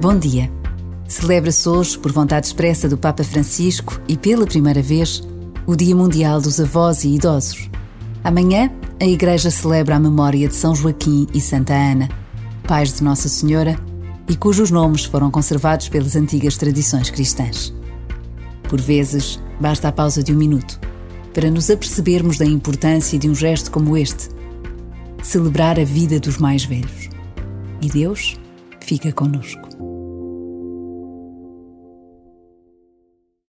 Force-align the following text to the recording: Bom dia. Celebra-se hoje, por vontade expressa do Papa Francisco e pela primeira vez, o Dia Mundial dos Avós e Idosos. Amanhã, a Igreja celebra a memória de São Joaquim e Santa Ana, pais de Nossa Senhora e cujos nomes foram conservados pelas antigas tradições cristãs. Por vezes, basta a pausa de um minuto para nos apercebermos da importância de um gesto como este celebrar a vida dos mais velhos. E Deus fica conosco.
Bom 0.00 0.18
dia. 0.18 0.52
Celebra-se 1.08 1.66
hoje, 1.66 1.98
por 1.98 2.12
vontade 2.12 2.46
expressa 2.46 2.86
do 2.86 2.98
Papa 2.98 3.24
Francisco 3.24 3.98
e 4.06 4.14
pela 4.14 4.46
primeira 4.46 4.82
vez, 4.82 5.22
o 5.66 5.74
Dia 5.74 5.96
Mundial 5.96 6.38
dos 6.38 6.60
Avós 6.60 7.02
e 7.02 7.14
Idosos. 7.14 7.70
Amanhã, 8.22 8.70
a 9.00 9.06
Igreja 9.06 9.50
celebra 9.50 9.96
a 9.96 10.00
memória 10.00 10.48
de 10.48 10.54
São 10.54 10.74
Joaquim 10.74 11.26
e 11.32 11.40
Santa 11.40 11.72
Ana, 11.72 12.10
pais 12.68 12.92
de 12.92 13.02
Nossa 13.02 13.26
Senhora 13.28 13.78
e 14.28 14.36
cujos 14.36 14.70
nomes 14.70 15.06
foram 15.06 15.30
conservados 15.30 15.88
pelas 15.88 16.14
antigas 16.14 16.58
tradições 16.58 17.08
cristãs. 17.08 17.72
Por 18.68 18.80
vezes, 18.80 19.40
basta 19.58 19.88
a 19.88 19.92
pausa 19.92 20.22
de 20.22 20.32
um 20.32 20.36
minuto 20.36 20.78
para 21.32 21.50
nos 21.50 21.70
apercebermos 21.70 22.36
da 22.36 22.44
importância 22.44 23.18
de 23.18 23.30
um 23.30 23.34
gesto 23.34 23.70
como 23.70 23.96
este 23.96 24.28
celebrar 25.22 25.80
a 25.80 25.84
vida 25.84 26.20
dos 26.20 26.36
mais 26.36 26.66
velhos. 26.66 27.08
E 27.80 27.88
Deus 27.88 28.36
fica 28.80 29.10
conosco. 29.10 29.85